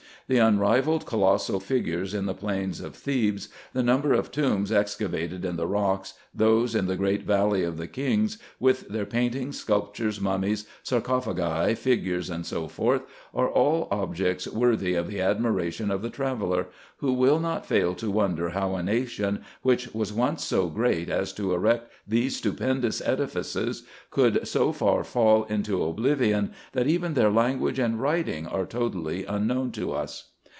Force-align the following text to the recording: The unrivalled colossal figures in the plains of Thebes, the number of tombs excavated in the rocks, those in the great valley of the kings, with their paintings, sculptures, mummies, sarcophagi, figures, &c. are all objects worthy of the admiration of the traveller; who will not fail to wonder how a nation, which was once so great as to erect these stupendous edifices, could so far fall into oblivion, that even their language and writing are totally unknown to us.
The 0.27 0.37
unrivalled 0.37 1.05
colossal 1.05 1.59
figures 1.59 2.13
in 2.13 2.25
the 2.25 2.33
plains 2.33 2.79
of 2.79 2.95
Thebes, 2.95 3.49
the 3.73 3.83
number 3.83 4.13
of 4.13 4.31
tombs 4.31 4.71
excavated 4.71 5.43
in 5.43 5.57
the 5.57 5.67
rocks, 5.67 6.13
those 6.33 6.73
in 6.73 6.85
the 6.87 6.95
great 6.95 7.23
valley 7.23 7.63
of 7.65 7.75
the 7.75 7.87
kings, 7.87 8.37
with 8.57 8.87
their 8.87 9.05
paintings, 9.05 9.59
sculptures, 9.59 10.21
mummies, 10.21 10.65
sarcophagi, 10.83 11.75
figures, 11.75 12.31
&c. 12.47 12.67
are 13.35 13.49
all 13.49 13.89
objects 13.91 14.47
worthy 14.47 14.93
of 14.95 15.07
the 15.09 15.19
admiration 15.19 15.91
of 15.91 16.01
the 16.01 16.09
traveller; 16.09 16.67
who 16.99 17.11
will 17.11 17.39
not 17.39 17.65
fail 17.65 17.93
to 17.95 18.09
wonder 18.09 18.51
how 18.51 18.75
a 18.75 18.83
nation, 18.83 19.43
which 19.63 19.93
was 19.93 20.13
once 20.13 20.45
so 20.45 20.67
great 20.69 21.09
as 21.09 21.33
to 21.33 21.53
erect 21.53 21.91
these 22.07 22.37
stupendous 22.37 23.01
edifices, 23.01 23.83
could 24.11 24.47
so 24.47 24.71
far 24.71 25.03
fall 25.03 25.43
into 25.45 25.83
oblivion, 25.83 26.53
that 26.71 26.87
even 26.87 27.15
their 27.15 27.31
language 27.31 27.79
and 27.79 27.99
writing 27.99 28.47
are 28.47 28.65
totally 28.65 29.25
unknown 29.25 29.71
to 29.71 29.91
us. 29.91 30.19